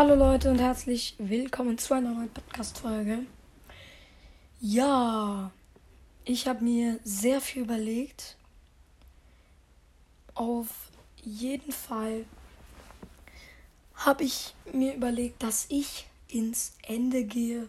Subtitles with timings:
[0.00, 3.26] Hallo Leute und herzlich willkommen zu einer neuen Podcast-Folge.
[4.60, 5.50] Ja,
[6.24, 8.36] ich habe mir sehr viel überlegt.
[10.34, 10.68] Auf
[11.24, 12.26] jeden Fall
[13.96, 17.66] habe ich mir überlegt, dass ich ins Ende gehe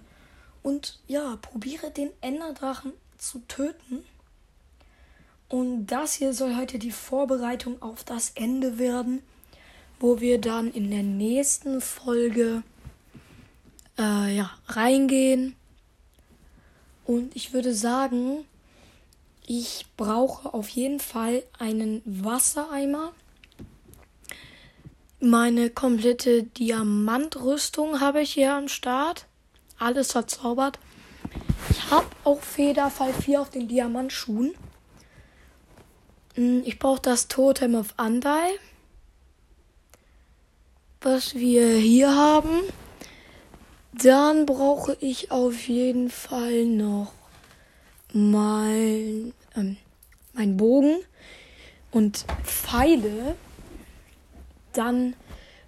[0.61, 4.04] und ja, probiere den Enderdrachen zu töten.
[5.48, 9.23] Und das hier soll heute die Vorbereitung auf das Ende werden
[10.00, 12.63] wo wir dann in der nächsten Folge
[13.97, 15.55] äh, ja, reingehen.
[17.05, 18.46] Und ich würde sagen,
[19.46, 23.11] ich brauche auf jeden Fall einen Wassereimer.
[25.19, 29.25] Meine komplette Diamantrüstung habe ich hier am Start.
[29.77, 30.79] Alles verzaubert.
[31.71, 34.53] Ich habe auch Federfall 4 auf den Diamantschuhen.
[36.36, 38.59] Hm, ich brauche das Totem of Andai
[41.02, 42.62] was wir hier haben.
[43.94, 47.14] Dann brauche ich auf jeden Fall noch
[48.14, 49.78] mein, ähm,
[50.33, 51.00] mein Bogen
[51.91, 53.36] und Pfeile.
[54.73, 55.16] Dann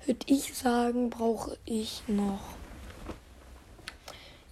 [0.06, 2.42] würde ich sagen, brauche ich noch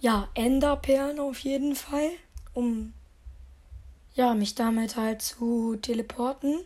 [0.00, 2.10] ja, Enderperlen auf jeden Fall,
[2.54, 2.94] um
[4.14, 6.60] ja, mich damit halt zu teleporten.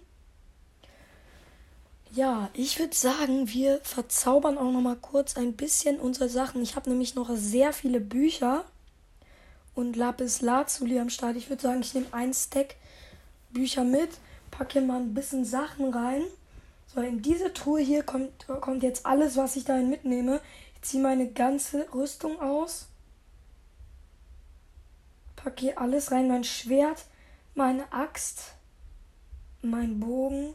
[2.15, 6.63] Ja, ich würde sagen, wir verzaubern auch noch mal kurz ein bisschen unsere Sachen.
[6.63, 8.65] Ich habe nämlich noch sehr viele Bücher
[9.75, 11.35] und Lapis Lazuli am Start.
[11.35, 12.77] Ich würde sagen, ich nehme ein Stack
[13.51, 14.11] Bücher mit,
[14.53, 16.23] packe mal ein bisschen Sachen rein.
[16.95, 20.41] So, in diese Truhe hier kommt, kommt jetzt alles, was ich dahin mitnehme.
[20.77, 22.87] Ich ziehe meine ganze Rüstung aus.
[25.35, 26.29] Packe hier alles rein.
[26.29, 27.07] Mein Schwert,
[27.57, 28.55] meine Axt,
[29.63, 30.55] mein Bogen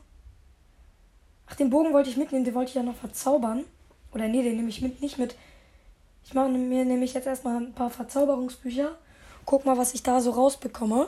[1.50, 3.66] Ach, den Bogen wollte ich mitnehmen, den wollte ich ja noch verzaubern.
[4.14, 5.36] Oder nee, den nehme ich mit, nicht mit.
[6.23, 8.97] Ich mache mir nämlich jetzt erstmal ein paar Verzauberungsbücher.
[9.45, 11.08] Guck mal, was ich da so rausbekomme.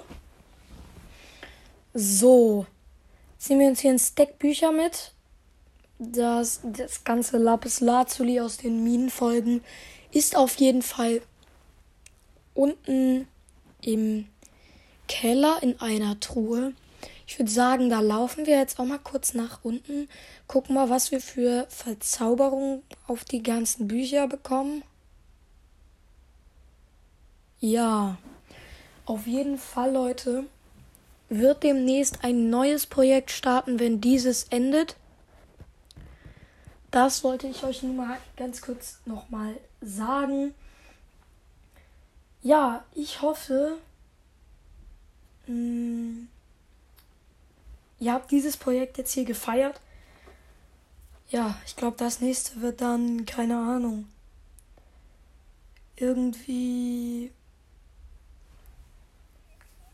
[1.94, 2.66] So.
[3.38, 5.14] Ziehen wir uns hier ein Stack Bücher mit.
[6.00, 9.64] Das, das ganze Lapis Lazuli aus den Minenfolgen
[10.12, 11.22] ist auf jeden Fall
[12.56, 13.28] unten
[13.82, 14.28] im
[15.08, 16.74] Keller in einer Truhe.
[17.32, 20.10] Ich würde sagen, da laufen wir jetzt auch mal kurz nach unten.
[20.48, 24.84] Gucken mal, was wir für Verzauberungen auf die ganzen Bücher bekommen.
[27.62, 28.18] Ja,
[29.06, 30.44] auf jeden Fall, Leute,
[31.30, 34.98] wird demnächst ein neues Projekt starten, wenn dieses endet.
[36.92, 40.54] Das wollte ich euch nur mal ganz kurz nochmal sagen.
[42.42, 43.78] Ja, ich hoffe,
[45.48, 46.28] mh, hm,
[48.02, 49.80] ihr habt dieses Projekt jetzt hier gefeiert.
[51.30, 54.08] Ja, ich glaube, das nächste wird dann, keine Ahnung,
[55.96, 57.32] irgendwie,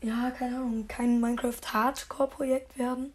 [0.00, 3.12] ja, keine Ahnung, kein Minecraft Hardcore-Projekt werden.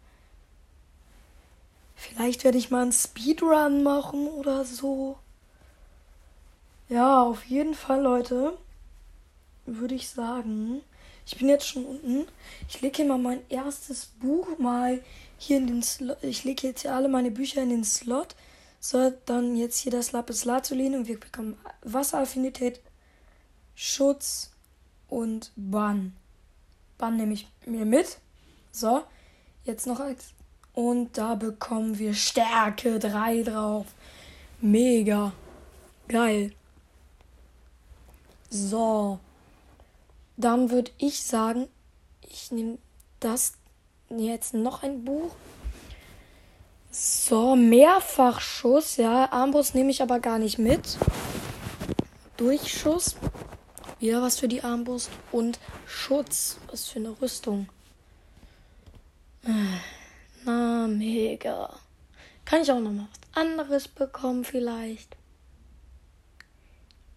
[1.96, 5.18] Vielleicht werde ich mal einen Speedrun machen oder so.
[6.88, 8.58] Ja, auf jeden Fall, Leute,
[9.66, 10.82] würde ich sagen,
[11.26, 12.28] ich bin jetzt schon unten.
[12.68, 15.02] Ich lege hier mal mein erstes Buch mal
[15.38, 16.18] hier in den Slot.
[16.22, 18.36] Ich lege jetzt hier alle meine Bücher in den Slot.
[18.80, 22.82] So, dann jetzt hier das Lapis Lazuli und wir bekommen Wasseraffinität,
[23.76, 24.52] Schutz
[25.08, 26.14] und Bann.
[26.98, 28.18] Bann nehme ich mir mit.
[28.72, 29.04] So,
[29.64, 30.34] jetzt noch eins.
[30.74, 33.86] Und da bekommen wir Stärke 3 drauf.
[34.60, 35.32] Mega.
[36.08, 36.52] Geil.
[38.50, 39.20] So.
[40.38, 41.68] Dann würde ich sagen,
[42.22, 42.78] ich nehme
[43.20, 43.54] das
[44.10, 45.36] jetzt noch ein Buch.
[46.92, 49.32] So, Mehrfachschuss, ja.
[49.32, 50.98] Armbrust nehme ich aber gar nicht mit.
[52.38, 53.16] Durchschuss.
[54.00, 55.10] Wieder was für die Armbrust.
[55.32, 56.58] Und Schutz.
[56.70, 57.68] Was für eine Rüstung.
[60.46, 61.80] Na, mega.
[62.46, 65.16] Kann ich auch noch mal was anderes bekommen vielleicht?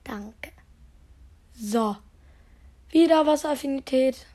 [0.04, 0.52] Danke.
[1.54, 1.96] So.
[2.90, 4.26] Wieder Wasseraffinität.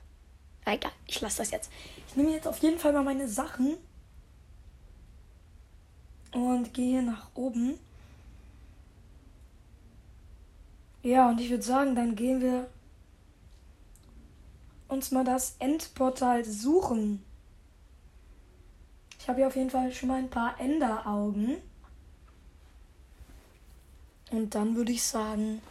[0.65, 1.71] Egal, ich lasse das jetzt.
[2.07, 3.77] Ich nehme jetzt auf jeden Fall mal meine Sachen
[6.33, 7.79] und gehe nach oben.
[11.03, 12.69] Ja, und ich würde sagen, dann gehen wir
[14.87, 17.23] uns mal das Endportal suchen.
[19.19, 21.57] Ich habe hier auf jeden Fall schon mal ein paar Enderaugen.
[24.31, 25.61] Und dann würde ich sagen,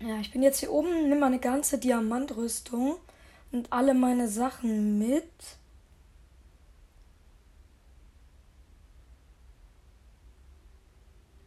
[0.00, 2.96] ja, ich bin jetzt hier oben, nehme meine ganze Diamantrüstung
[3.52, 5.30] und alle meine Sachen mit.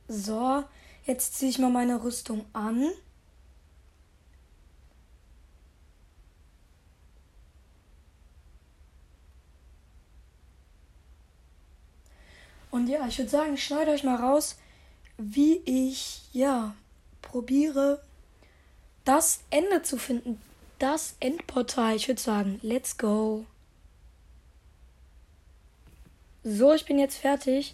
[0.08, 0.64] So,
[1.06, 2.90] jetzt ziehe ich mal meine Rüstung an.
[12.72, 14.58] Und ja, ich würde sagen, schneide euch mal raus,
[15.18, 16.76] wie ich, ja,
[17.22, 18.02] probiere,
[19.10, 20.40] das Ende zu finden.
[20.78, 21.96] Das Endportal.
[21.96, 23.44] Ich würde sagen, let's go.
[26.44, 27.74] So, ich bin jetzt fertig.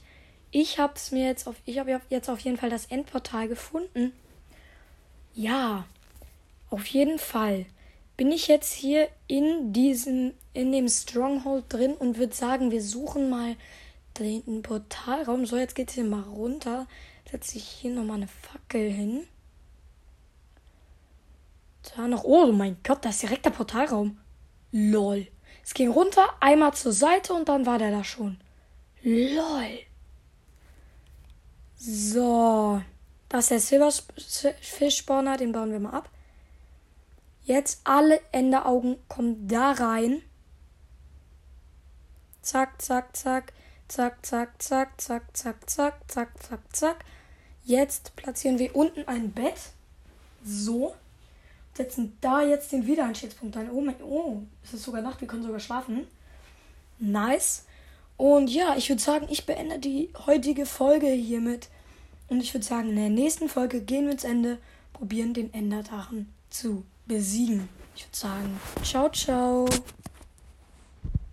[0.52, 4.14] Ich habe es mir jetzt auf, ich habe jetzt auf jeden Fall das Endportal gefunden.
[5.34, 5.86] Ja,
[6.70, 7.66] auf jeden Fall
[8.16, 13.30] bin ich jetzt hier in diesem, in dem Stronghold drin und würde sagen, wir suchen
[13.30, 13.58] mal
[14.20, 15.46] den Portalraum.
[15.46, 16.88] So, jetzt geht es hier mal runter.
[17.30, 19.28] Setze ich hier nochmal eine Fackel hin.
[21.94, 22.24] Da noch.
[22.24, 24.18] Oh mein Gott, das ist direkt der Portalraum.
[24.72, 25.28] Lol.
[25.64, 28.40] Es ging runter, einmal zur Seite und dann war der da schon.
[29.04, 29.80] Lol.
[31.78, 32.82] So.
[33.30, 36.10] Das ist der Silberfisch-Spawner, den bauen wir mal ab.
[37.44, 40.22] Jetzt alle Enderaugen kommen da rein.
[42.42, 43.54] Zack, zack, zack.
[43.88, 47.06] Zack, zack, zack, zack, zack, zack, zack, zack, zack.
[47.64, 49.60] Jetzt platzieren wir unten ein Bett.
[50.44, 50.96] So.
[51.76, 53.70] Setzen da jetzt den Wiedereinstiegspunkt ein.
[53.70, 56.08] Oh mein, oh, es ist sogar Nacht, wir können sogar schlafen.
[57.00, 57.66] Nice.
[58.18, 61.68] Und ja, ich würde sagen, ich beende die heutige Folge hiermit.
[62.30, 64.58] Und ich würde sagen, in der nächsten Folge gehen wir ins Ende,
[64.94, 67.68] probieren den Enderdrachen zu besiegen.
[67.96, 69.68] Ich würde sagen, ciao, ciao.